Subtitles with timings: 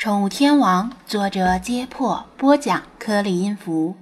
[0.00, 3.94] 宠物天王，作者：揭破，播讲：颗粒音符，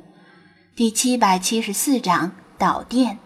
[0.77, 3.19] 第七百七十四章导电。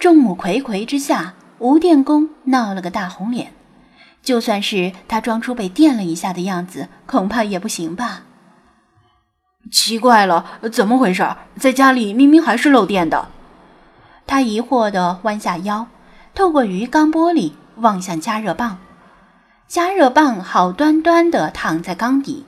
[0.00, 3.52] 众目睽睽之下，吴电工闹了个大红脸。
[4.20, 8.22] 就算是他装出被电了一下的样子，恐怕也不行吧？
[9.70, 11.24] 奇怪了，怎么回事？
[11.56, 13.28] 在家里明明还是漏电的。
[14.26, 15.86] 他疑惑地弯下腰，
[16.34, 18.80] 透过鱼缸玻璃望向加热棒。
[19.68, 22.46] 加热棒好端端地躺在缸底，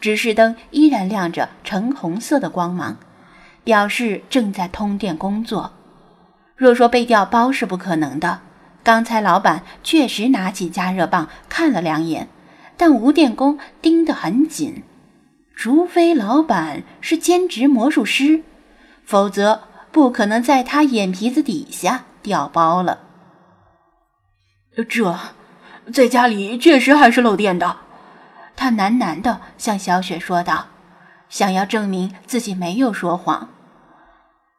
[0.00, 2.96] 指示灯依然亮着橙红色的光芒，
[3.64, 5.72] 表示正在通电工作。
[6.54, 8.42] 若说被调包是不可能的，
[8.84, 12.28] 刚才老板确实拿起加热棒看了两眼，
[12.76, 14.84] 但吴电工盯得很紧，
[15.56, 18.44] 除非老板是兼职魔术师，
[19.04, 23.00] 否则不可能在他眼皮子底下调包了。
[24.88, 25.18] 这。
[25.92, 27.76] 在家里确实还是漏电的，
[28.56, 30.66] 他喃喃地向小雪说道，
[31.28, 33.48] 想要证明自己没有说谎。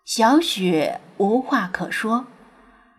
[0.04, 2.26] 小雪无话可说，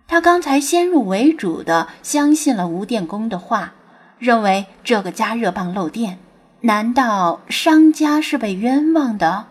[0.06, 3.72] 她刚才先入为主的相信了吴电工的话，
[4.19, 6.19] 认为这个加热棒漏电，
[6.61, 9.46] 难道商家是被冤枉的？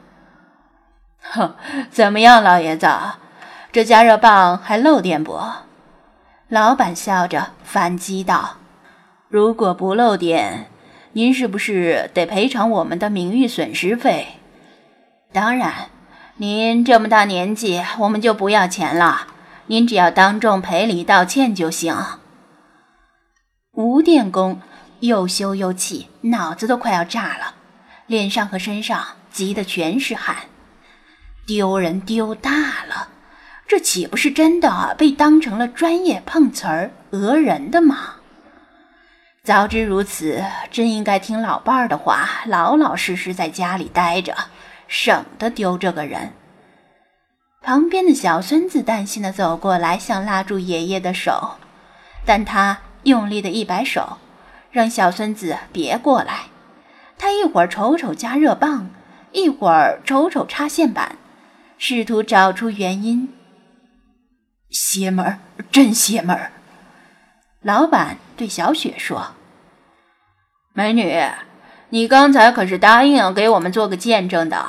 [1.21, 1.55] 哼，
[1.91, 2.87] 怎么样，老爷子，
[3.71, 5.39] 这加热棒还漏电不？
[6.47, 8.55] 老板笑着反击道。
[9.31, 10.69] 如果不漏电，
[11.13, 14.27] 您是不是得赔偿我们的名誉损失费？
[15.31, 15.89] 当然，
[16.35, 19.27] 您这么大年纪，我们就不要钱了。
[19.67, 21.95] 您只要当众赔礼道歉就行。
[23.71, 24.59] 吴电工
[24.99, 27.55] 又羞又气，脑子都快要炸了，
[28.07, 29.01] 脸上和身上
[29.31, 30.35] 急得全是汗，
[31.47, 33.07] 丢人丢大了！
[33.65, 38.15] 这岂不是真的被当成了专业碰瓷儿讹人的吗？
[39.43, 44.35] 早知如此，真应该听老伴儿的话，老老实实在家里待着，
[44.87, 46.33] 省得丢这个人。
[47.63, 51.57] 旁边的小孙子担心的走过来，想拉住爷爷的手，
[52.23, 54.19] 但他用力的一摆手，
[54.69, 56.43] 让小孙子别过来。
[57.17, 58.91] 他一会儿瞅瞅加热棒，
[59.31, 61.17] 一会儿瞅瞅插线板，
[61.79, 63.33] 试图找出原因。
[64.69, 65.39] 邪门儿，
[65.71, 66.51] 真邪门儿！
[67.63, 69.33] 老板对小雪说
[70.73, 71.21] ：“美女，
[71.89, 74.65] 你刚才可是答应给我们做个见证的。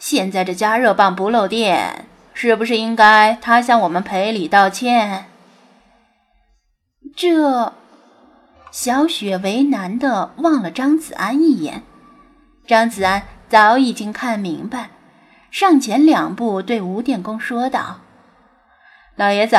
[0.00, 5.26] 现在这加热棒不漏电，是不是应该他向我们赔礼道歉？”
[7.16, 7.72] 这，
[8.72, 11.84] 小雪为难的望了张子安一眼。
[12.66, 14.90] 张子安早已经看明白，
[15.52, 18.00] 上前两步对吴电工说道
[19.14, 19.56] ：“老爷子，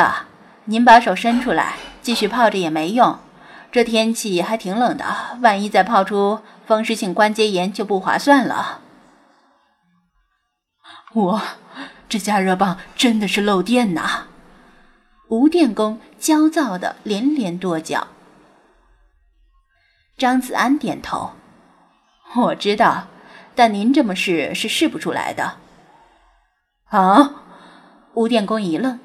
[0.66, 1.76] 您把手伸出来。”
[2.08, 3.18] 继续泡着也没用，
[3.70, 8.80] 这天气还挺冷的，万一再泡出风湿性关节炎就不划算了。
[11.12, 11.42] 我
[12.08, 14.22] 这加热棒真的是漏电呐！
[15.28, 18.06] 吴电工焦躁的连连跺脚。
[20.16, 21.32] 张子安点头，
[22.36, 23.08] 我知道，
[23.54, 25.58] 但您这么试是试不出来的。
[26.86, 27.34] 啊！
[28.14, 28.98] 吴电工一愣，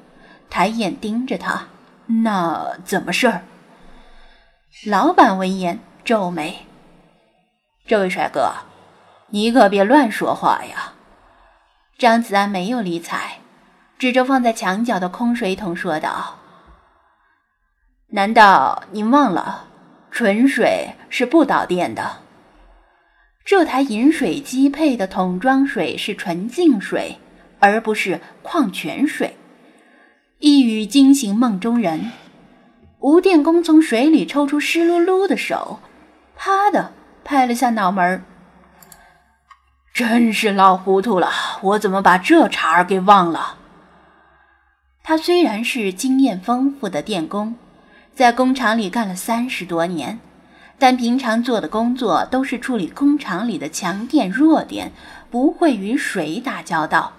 [0.48, 1.66] 抬眼盯着他。
[2.06, 3.42] 那怎么事儿？
[4.86, 6.66] 老板闻言皱眉
[7.86, 8.52] ：“这位帅哥，
[9.28, 10.92] 你可别乱说话呀！”
[11.96, 13.38] 张子安没有理睬，
[13.98, 16.36] 指着放在墙角的空水桶说道
[18.10, 19.68] ：“难道您忘了，
[20.10, 22.18] 纯水是不导电的？
[23.44, 27.18] 这台饮水机配的桶装水是纯净水，
[27.60, 29.36] 而不是矿泉水。”
[30.86, 32.12] 惊醒梦中人，
[33.00, 35.80] 吴电工从水里抽出湿漉漉的手，
[36.36, 36.92] 啪的
[37.24, 38.24] 拍了下脑门儿。
[39.92, 41.30] 真是老糊涂了，
[41.62, 43.56] 我怎么把这茬儿给忘了？
[45.02, 47.54] 他虽然是经验丰富的电工，
[48.14, 50.18] 在工厂里干了三十多年，
[50.78, 54.90] 但平常做的工作都是处理工厂里的强电弱电，
[55.30, 57.12] 不会与水打交道。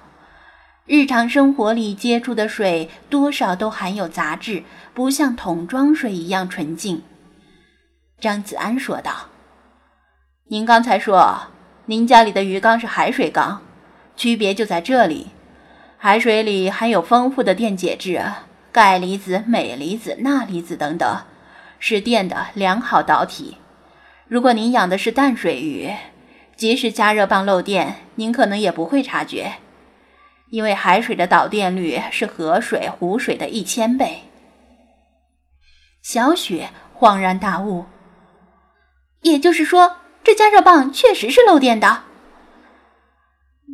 [0.88, 7.02] 日常生活里接触的水多少都含有杂质，不像桶装水一样纯净。
[8.20, 9.12] 张子安说道
[10.48, 11.48] ：“您刚才说
[11.86, 13.64] 您家里的鱼缸是海水缸，
[14.16, 15.30] 区别就在这里。
[15.98, 18.22] 海水里含有丰富的电解质，
[18.72, 21.24] 钙离子、镁离子、钠离子等等，
[21.80, 23.58] 是电的良好导体。
[24.28, 25.92] 如果您养的是淡水鱼，
[26.56, 29.54] 即使加热棒漏电，您可能也不会察觉。”
[30.50, 34.24] 因为海水的导电率是河水、湖水的一千倍。
[36.02, 37.86] 小雪恍然大悟，
[39.22, 42.04] 也就是说，这加热棒确实是漏电的。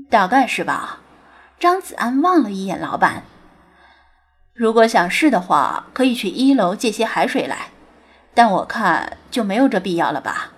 [0.09, 0.99] 大概是吧。
[1.59, 3.23] 张子安望了一眼老板。
[4.53, 7.67] 如果想试的话，可以去一楼借些海水来，
[8.33, 10.53] 但我看就没有这必要了吧。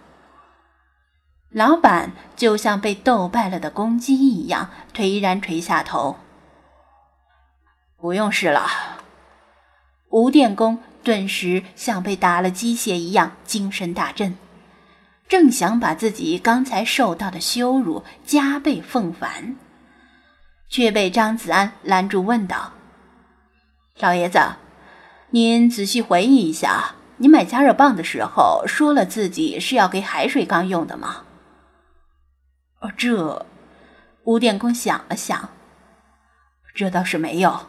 [1.53, 6.17] 老板就像被斗败了的公鸡一样，颓然垂下头。
[7.97, 8.67] 不用试了。
[10.09, 14.35] 吴电工顿时像被打了鸡血一样，精神大振，
[15.27, 19.55] 正想把自己刚才受到的羞辱加倍奉还，
[20.69, 22.73] 却被张子安拦住，问道
[23.99, 24.39] ：“老爷子，
[25.29, 31.23] 您仔细回忆一下，您买加热棒的时候说了自己是要给海水缸用的吗？”
[32.91, 33.45] 这，
[34.23, 35.49] 吴电工想了想，
[36.75, 37.67] 这倒是没有。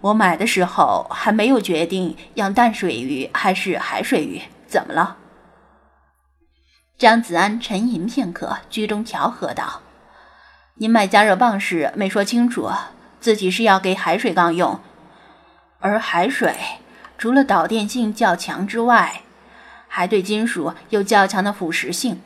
[0.00, 4.42] 我买的时候还没有决定养淡水鱼还是海水鱼。
[4.66, 5.16] 怎么了？
[6.98, 9.80] 张子安沉吟片刻，居中调和道
[10.76, 12.70] ：“您买加热棒时没说清楚，
[13.18, 14.78] 自己是要给海水缸用，
[15.78, 16.54] 而海水
[17.16, 19.22] 除了导电性较强之外，
[19.88, 22.20] 还对金属有较强的腐蚀性。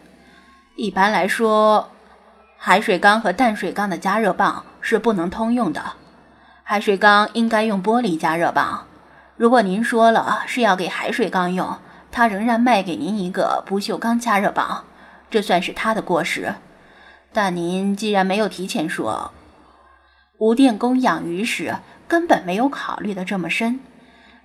[0.76, 1.90] 一般来说。”
[2.60, 5.80] 海水缸和淡水缸的加热棒是不能通用的，
[6.64, 8.84] 海水缸应该用玻璃加热棒。
[9.36, 11.78] 如果您说了是要给海水缸用，
[12.10, 14.84] 他仍然卖给您一个不锈钢加热棒，
[15.30, 16.52] 这算是他的过失。
[17.32, 19.30] 但您既然没有提前说，
[20.38, 21.76] 吴电工养鱼时
[22.08, 23.78] 根本没有考虑的这么深，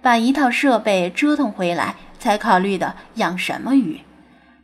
[0.03, 4.01] 把一套设备折腾回来才考虑的养什么鱼，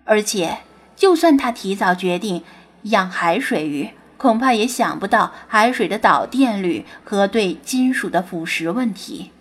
[0.05, 0.59] 而且
[0.95, 2.43] 就算他提早决定。
[2.83, 9.31] 养海水鱼，恐怕也想不到海水的导电率和对金属的腐蚀问题。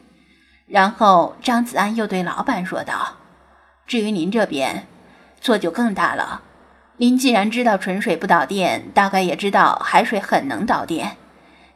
[0.66, 3.16] 然后张子安又对老板说道
[3.86, 4.86] ：“至于您这边，
[5.40, 6.42] 错就更大了。
[6.98, 11.16] 您既然知道纯水不导电，大概也知道海水很能导电。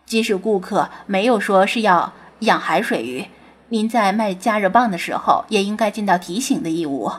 [0.05, 3.27] 即使顾客没有说是要养海水鱼，
[3.69, 7.11] 您在卖加热棒的时候，也应该尽到提醒的义务。”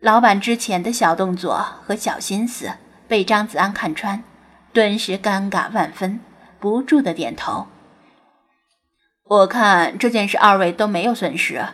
[0.00, 2.72] 老板之前的小动作和小心思。
[3.14, 4.24] 被张子安看穿，
[4.72, 6.18] 顿时尴尬万分，
[6.58, 7.68] 不住的点头。
[9.22, 11.64] 我看这件事二位都没有损失，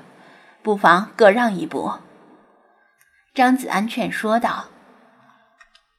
[0.62, 1.92] 不妨各让一步。
[3.32, 4.66] 张子安劝说道：“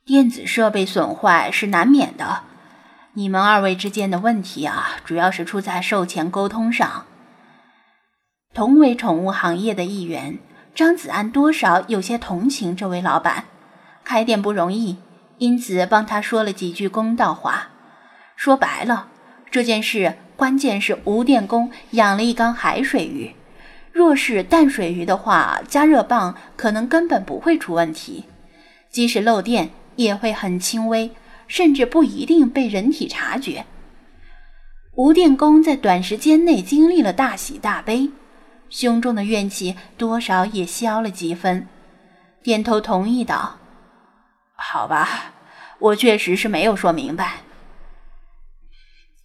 [0.05, 2.43] 电子设备损坏是难免的，
[3.13, 7.07] 你们二位之间的问题啊，主要是出在售前沟通上。”
[8.53, 10.37] 同为宠物行业的一员，
[10.75, 13.45] 张子安多少有些同情这位老板，
[14.03, 14.99] 开店不容易。
[15.41, 17.69] 因此，帮他说了几句公道话。
[18.35, 19.07] 说白了，
[19.49, 23.33] 这件事关键是吴电工养了一缸海水鱼。
[23.91, 28.25] 若是淡水鱼的话，加热棒可能根本不会出问题，
[28.91, 31.09] 即使漏电也会很轻微，
[31.47, 33.65] 甚至不一定被人体察觉。
[34.93, 38.11] 吴电工在短时间内经历了大喜大悲，
[38.69, 41.67] 胸中的怨气多少也消了几分，
[42.43, 43.57] 点头同意道。
[44.63, 45.33] 好吧，
[45.79, 47.37] 我确实是没有说明白。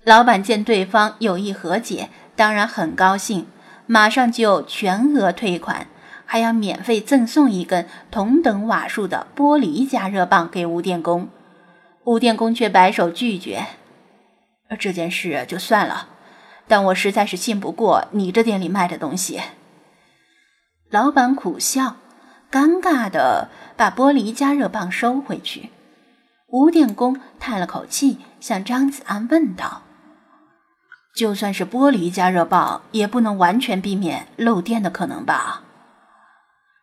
[0.02, 3.46] 老板见对方有意和解，当然很高兴，
[3.86, 5.88] 马上就全额退款，
[6.24, 11.28] 还要免费赠送一根同等瓦数的玻璃加热棒给吴电工。
[12.04, 13.66] 吴电工却摆手拒绝，
[14.78, 16.08] 这件事就算了，
[16.66, 19.40] 但我实在是信不过你这店里卖的东西。
[20.88, 21.96] 老板苦笑。
[22.56, 25.68] 尴尬的把玻璃加热棒收回去，
[26.46, 29.82] 吴电工叹了口气，向张子安问道
[31.14, 35.64] ：“就算是玻璃加热棒，也不能完全避免漏电的可能吧？”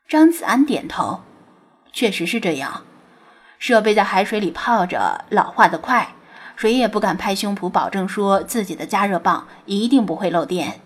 [0.07, 1.21] 张子安点头
[1.91, 2.83] ：“确实是这样，
[3.57, 6.13] 设备在海水里泡着，老化的快，
[6.55, 10.81] 谁也不敢拍胸脯保证说自己的加热棒一定不会漏电。”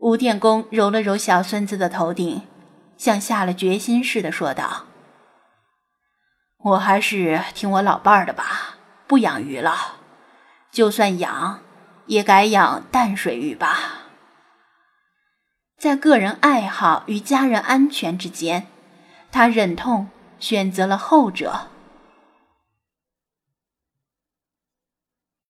[0.00, 2.40] 吴电工揉了揉小孙子的头顶。
[2.96, 4.84] 像下了决心似的说道
[6.58, 9.96] ：“我还是听我老伴儿的吧，不养鱼了。
[10.70, 11.60] 就算养，
[12.06, 14.02] 也改养淡水鱼吧。
[15.78, 18.68] 在个人爱好与家人安全之间，
[19.32, 20.08] 他忍痛
[20.38, 21.68] 选择了后者。”